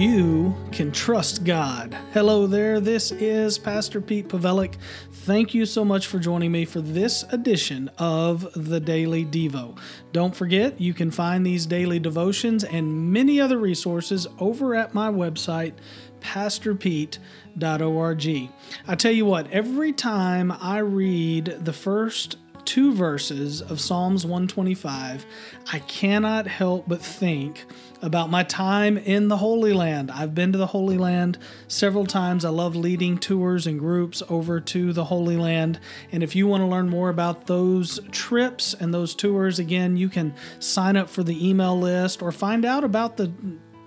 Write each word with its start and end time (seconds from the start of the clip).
you 0.00 0.54
can 0.72 0.90
trust 0.90 1.44
God. 1.44 1.94
Hello 2.14 2.46
there, 2.46 2.80
this 2.80 3.12
is 3.12 3.58
Pastor 3.58 4.00
Pete 4.00 4.28
Pawelek. 4.28 4.76
Thank 5.12 5.52
you 5.52 5.66
so 5.66 5.84
much 5.84 6.06
for 6.06 6.18
joining 6.18 6.50
me 6.50 6.64
for 6.64 6.80
this 6.80 7.22
edition 7.24 7.90
of 7.98 8.48
the 8.54 8.80
Daily 8.80 9.26
Devo. 9.26 9.76
Don't 10.12 10.34
forget, 10.34 10.80
you 10.80 10.94
can 10.94 11.10
find 11.10 11.44
these 11.44 11.66
daily 11.66 11.98
devotions 11.98 12.64
and 12.64 13.12
many 13.12 13.42
other 13.42 13.58
resources 13.58 14.26
over 14.38 14.74
at 14.74 14.94
my 14.94 15.10
website, 15.10 15.74
pastorpete.org. 16.20 18.50
I 18.88 18.94
tell 18.94 19.12
you 19.12 19.26
what, 19.26 19.50
every 19.50 19.92
time 19.92 20.50
I 20.50 20.78
read 20.78 21.58
the 21.60 21.74
first 21.74 22.38
two 22.64 22.92
verses 22.94 23.60
of 23.60 23.80
Psalms 23.80 24.24
125, 24.24 25.26
I 25.72 25.78
cannot 25.80 26.46
help 26.46 26.88
but 26.88 27.00
think 27.00 27.66
about 28.02 28.30
my 28.30 28.42
time 28.42 28.96
in 28.96 29.28
the 29.28 29.36
Holy 29.36 29.72
Land. 29.72 30.10
I've 30.10 30.34
been 30.34 30.52
to 30.52 30.58
the 30.58 30.68
Holy 30.68 30.96
Land 30.96 31.38
several 31.68 32.06
times. 32.06 32.44
I 32.44 32.48
love 32.48 32.74
leading 32.74 33.18
tours 33.18 33.66
and 33.66 33.78
groups 33.78 34.22
over 34.28 34.60
to 34.60 34.92
the 34.92 35.04
Holy 35.04 35.36
Land. 35.36 35.78
And 36.12 36.22
if 36.22 36.34
you 36.34 36.46
want 36.46 36.62
to 36.62 36.66
learn 36.66 36.88
more 36.88 37.10
about 37.10 37.46
those 37.46 38.00
trips 38.10 38.74
and 38.74 38.94
those 38.94 39.14
tours, 39.14 39.58
again, 39.58 39.96
you 39.96 40.08
can 40.08 40.34
sign 40.58 40.96
up 40.96 41.10
for 41.10 41.22
the 41.22 41.48
email 41.48 41.78
list 41.78 42.22
or 42.22 42.32
find 42.32 42.64
out 42.64 42.84
about 42.84 43.16
the 43.16 43.32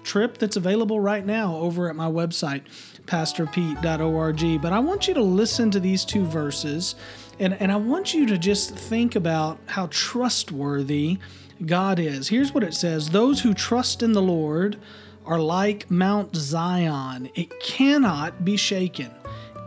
trip 0.03 0.37
that's 0.37 0.55
available 0.55 0.99
right 0.99 1.25
now 1.25 1.55
over 1.55 1.89
at 1.89 1.95
my 1.95 2.07
website, 2.07 2.63
pastorpete.org. 3.05 4.61
But 4.61 4.73
I 4.73 4.79
want 4.79 5.07
you 5.07 5.13
to 5.13 5.21
listen 5.21 5.71
to 5.71 5.79
these 5.79 6.05
two 6.05 6.25
verses 6.25 6.95
and, 7.39 7.59
and 7.59 7.71
I 7.71 7.77
want 7.77 8.13
you 8.13 8.25
to 8.27 8.37
just 8.37 8.75
think 8.75 9.15
about 9.15 9.59
how 9.65 9.87
trustworthy 9.87 11.17
God 11.65 11.99
is. 11.99 12.29
Here's 12.29 12.53
what 12.53 12.63
it 12.63 12.73
says 12.73 13.09
Those 13.09 13.41
who 13.41 13.53
trust 13.53 14.03
in 14.03 14.13
the 14.13 14.21
Lord 14.21 14.77
are 15.25 15.39
like 15.39 15.89
Mount 15.89 16.35
Zion, 16.35 17.29
it 17.33 17.59
cannot 17.59 18.43
be 18.45 18.57
shaken, 18.57 19.11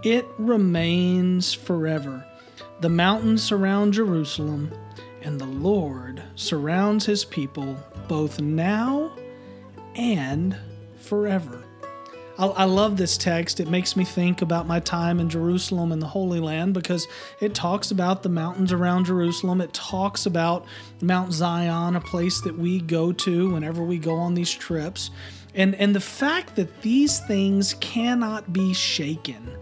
it 0.03 0.27
remains 0.39 1.53
forever. 1.53 2.25
The 2.81 2.91
mountains 2.91 3.43
surround 3.43 3.95
Jerusalem, 3.95 4.71
and 5.23 5.41
the 5.41 5.47
Lord 5.47 6.23
surrounds 6.35 7.07
his 7.07 7.25
people 7.25 7.77
both 8.07 8.41
now 8.41 9.11
and 9.97 10.57
forever. 10.97 11.65
I, 12.39 12.47
I 12.47 12.65
love 12.65 12.97
this 12.97 13.17
text. 13.17 13.61
It 13.61 13.69
makes 13.69 13.97
me 13.97 14.05
think 14.05 14.43
about 14.43 14.67
my 14.67 14.81
time 14.81 15.21
in 15.21 15.29
Jerusalem 15.29 15.93
and 15.93 16.01
the 16.01 16.07
Holy 16.07 16.41
Land 16.41 16.75
because 16.75 17.07
it 17.41 17.55
talks 17.55 17.91
about 17.91 18.23
the 18.23 18.29
mountains 18.29 18.73
around 18.73 19.07
Jerusalem. 19.07 19.61
It 19.61 19.73
talks 19.73 20.27
about 20.27 20.67
Mount 21.01 21.33
Zion, 21.33 21.97
a 21.97 22.01
place 22.01 22.41
that 22.43 22.57
we 22.57 22.81
go 22.81 23.13
to 23.13 23.53
whenever 23.53 23.83
we 23.83 23.99
go 23.99 24.15
on 24.15 24.35
these 24.35 24.53
trips. 24.53 25.11
And, 25.55 25.75
and 25.77 25.95
the 25.95 26.01
fact 26.01 26.57
that 26.57 26.83
these 26.83 27.21
things 27.21 27.75
cannot 27.75 28.53
be 28.53 28.75
shaken 28.75 29.57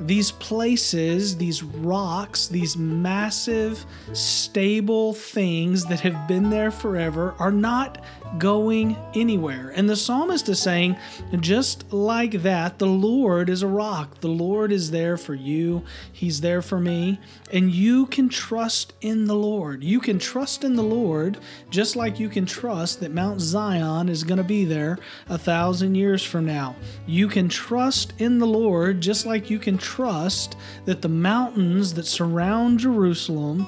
these 0.00 0.30
places, 0.30 1.36
these 1.36 1.62
rocks, 1.62 2.46
these 2.46 2.76
massive, 2.76 3.84
stable 4.12 5.12
things 5.12 5.84
that 5.86 6.00
have 6.00 6.28
been 6.28 6.50
there 6.50 6.70
forever 6.70 7.34
are 7.38 7.52
not 7.52 8.04
going 8.36 8.96
anywhere. 9.14 9.72
And 9.74 9.88
the 9.88 9.96
psalmist 9.96 10.48
is 10.48 10.60
saying, 10.60 10.96
just 11.40 11.90
like 11.92 12.42
that, 12.42 12.78
the 12.78 12.86
Lord 12.86 13.48
is 13.48 13.62
a 13.62 13.66
rock. 13.66 14.20
The 14.20 14.28
Lord 14.28 14.70
is 14.70 14.90
there 14.90 15.16
for 15.16 15.34
you, 15.34 15.82
He's 16.12 16.40
there 16.40 16.60
for 16.60 16.78
me. 16.78 17.18
And 17.52 17.72
you 17.72 18.06
can 18.06 18.28
trust 18.28 18.92
in 19.00 19.24
the 19.24 19.34
Lord. 19.34 19.82
You 19.82 20.00
can 20.00 20.18
trust 20.18 20.64
in 20.64 20.76
the 20.76 20.82
Lord 20.82 21.38
just 21.70 21.96
like 21.96 22.20
you 22.20 22.28
can 22.28 22.44
trust 22.44 23.00
that 23.00 23.12
Mount 23.12 23.40
Zion 23.40 24.08
is 24.08 24.24
going 24.24 24.38
to 24.38 24.44
be 24.44 24.64
there 24.64 24.98
a 25.28 25.38
thousand 25.38 25.94
years 25.94 26.22
from 26.22 26.44
now. 26.44 26.76
You 27.06 27.28
can 27.28 27.48
trust 27.48 28.12
in 28.18 28.38
the 28.38 28.46
Lord 28.46 29.00
just 29.00 29.24
like 29.24 29.48
you 29.50 29.58
can 29.58 29.78
trust 29.88 30.56
that 30.84 31.00
the 31.00 31.08
mountains 31.08 31.94
that 31.94 32.06
surround 32.06 32.78
Jerusalem 32.78 33.66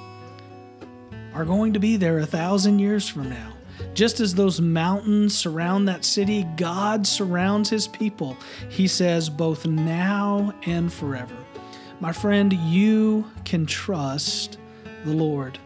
are 1.33 1.47
going 1.47 1.73
to 1.73 1.81
be 1.81 1.97
there 1.97 2.19
a 2.19 2.27
thousand 2.27 2.79
years 2.79 3.09
from 3.09 3.31
now. 3.31 3.55
Just 3.95 4.21
as 4.21 4.35
those 4.35 4.61
mountains 4.61 5.35
surround 5.35 5.89
that 5.89 6.05
city, 6.05 6.47
God 6.57 7.07
surrounds 7.07 7.71
his 7.71 7.89
people. 7.89 8.37
He 8.69 8.87
says, 8.87 9.31
both 9.31 9.67
now 9.67 10.55
and 10.67 10.93
forever. 10.93 11.37
My 12.01 12.13
friend, 12.13 12.53
you 12.53 13.25
can 13.45 13.65
trust 13.65 14.59
the 15.07 15.15
Lord. 15.15 15.59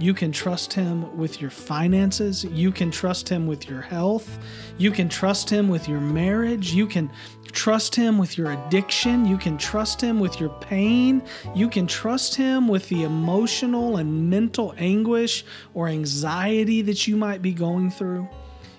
You 0.00 0.12
can 0.12 0.32
trust 0.32 0.72
Him 0.72 1.16
with 1.16 1.40
your 1.40 1.50
finances. 1.50 2.44
You 2.44 2.72
can 2.72 2.90
trust 2.90 3.28
Him 3.28 3.46
with 3.46 3.68
your 3.68 3.80
health. 3.80 4.38
You 4.76 4.90
can 4.90 5.08
trust 5.08 5.48
Him 5.48 5.68
with 5.68 5.88
your 5.88 6.00
marriage. 6.00 6.72
You 6.72 6.86
can 6.88 7.10
trust 7.54 7.94
Him 7.94 8.18
with 8.18 8.36
your 8.36 8.52
addiction. 8.52 9.24
You 9.24 9.38
can 9.38 9.56
trust 9.56 10.00
Him 10.00 10.20
with 10.20 10.38
your 10.40 10.50
pain. 10.60 11.22
You 11.54 11.68
can 11.70 11.86
trust 11.86 12.34
Him 12.34 12.68
with 12.68 12.88
the 12.88 13.04
emotional 13.04 13.96
and 13.96 14.28
mental 14.28 14.74
anguish 14.76 15.44
or 15.72 15.88
anxiety 15.88 16.82
that 16.82 17.06
you 17.06 17.16
might 17.16 17.40
be 17.40 17.52
going 17.52 17.90
through. 17.90 18.28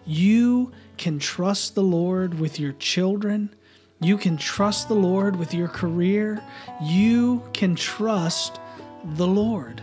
You 0.05 0.71
can 0.97 1.17
trust 1.17 1.75
the 1.75 1.83
Lord 1.83 2.39
with 2.39 2.59
your 2.59 2.73
children. 2.73 3.49
You 4.01 4.17
can 4.17 4.37
trust 4.37 4.87
the 4.87 4.95
Lord 4.95 5.35
with 5.35 5.53
your 5.53 5.67
career. 5.67 6.43
You 6.81 7.41
can 7.53 7.75
trust 7.75 8.59
the 9.15 9.27
Lord. 9.27 9.81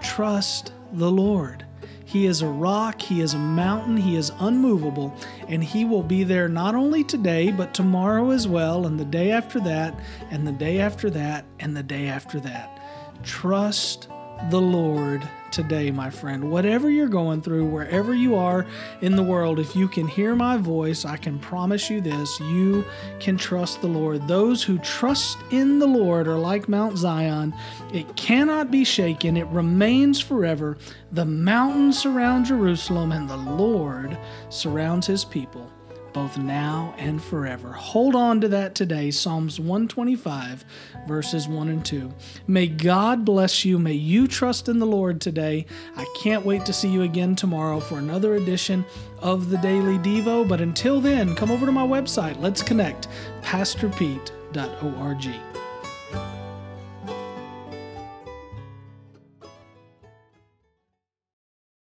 Trust 0.00 0.72
the 0.92 1.10
Lord. 1.10 1.66
He 2.12 2.26
is 2.26 2.42
a 2.42 2.46
rock, 2.46 3.00
He 3.00 3.22
is 3.22 3.32
a 3.32 3.38
mountain, 3.38 3.96
He 3.96 4.16
is 4.16 4.30
unmovable, 4.38 5.14
and 5.48 5.64
He 5.64 5.86
will 5.86 6.02
be 6.02 6.24
there 6.24 6.46
not 6.46 6.74
only 6.74 7.02
today, 7.02 7.50
but 7.50 7.72
tomorrow 7.72 8.32
as 8.32 8.46
well, 8.46 8.84
and 8.84 9.00
the 9.00 9.04
day 9.06 9.30
after 9.30 9.58
that, 9.60 9.98
and 10.30 10.46
the 10.46 10.52
day 10.52 10.78
after 10.78 11.08
that, 11.08 11.46
and 11.58 11.74
the 11.74 11.82
day 11.82 12.08
after 12.08 12.38
that. 12.40 12.78
Trust 13.22 14.08
the 14.50 14.60
Lord 14.60 15.28
today, 15.52 15.90
my 15.90 16.10
friend. 16.10 16.50
Whatever 16.50 16.90
you're 16.90 17.08
going 17.08 17.42
through, 17.42 17.66
wherever 17.66 18.14
you 18.14 18.34
are 18.34 18.66
in 19.02 19.14
the 19.14 19.22
world, 19.22 19.58
if 19.60 19.76
you 19.76 19.86
can 19.86 20.08
hear 20.08 20.34
my 20.34 20.56
voice, 20.56 21.04
I 21.04 21.16
can 21.16 21.38
promise 21.38 21.90
you 21.90 22.00
this 22.00 22.40
you 22.40 22.84
can 23.20 23.36
trust 23.36 23.80
the 23.80 23.88
Lord. 23.88 24.26
Those 24.26 24.62
who 24.62 24.78
trust 24.78 25.38
in 25.50 25.78
the 25.78 25.86
Lord 25.86 26.26
are 26.26 26.38
like 26.38 26.68
Mount 26.68 26.96
Zion. 26.96 27.54
It 27.92 28.16
cannot 28.16 28.70
be 28.70 28.84
shaken, 28.84 29.36
it 29.36 29.46
remains 29.48 30.20
forever. 30.20 30.78
The 31.12 31.26
mountains 31.26 31.98
surround 31.98 32.46
Jerusalem, 32.46 33.12
and 33.12 33.28
the 33.28 33.36
Lord 33.36 34.16
surrounds 34.48 35.06
his 35.06 35.24
people 35.24 35.70
both 36.12 36.38
now 36.38 36.94
and 36.98 37.22
forever. 37.22 37.72
Hold 37.72 38.14
on 38.14 38.40
to 38.40 38.48
that 38.48 38.74
today. 38.74 39.10
Psalms 39.10 39.58
125, 39.58 40.64
verses 41.06 41.48
1 41.48 41.68
and 41.68 41.84
2. 41.84 42.12
May 42.46 42.66
God 42.66 43.24
bless 43.24 43.64
you. 43.64 43.78
May 43.78 43.94
you 43.94 44.26
trust 44.28 44.68
in 44.68 44.78
the 44.78 44.86
Lord 44.86 45.20
today. 45.20 45.66
I 45.96 46.06
can't 46.22 46.44
wait 46.44 46.64
to 46.66 46.72
see 46.72 46.88
you 46.88 47.02
again 47.02 47.36
tomorrow 47.36 47.80
for 47.80 47.98
another 47.98 48.34
edition 48.34 48.84
of 49.20 49.50
the 49.50 49.58
Daily 49.58 49.98
Devo. 49.98 50.46
But 50.48 50.60
until 50.60 51.00
then, 51.00 51.34
come 51.34 51.50
over 51.50 51.66
to 51.66 51.72
my 51.72 51.86
website. 51.86 52.40
Let's 52.40 52.62
connect. 52.62 53.08
PastorPete.org. 53.42 55.28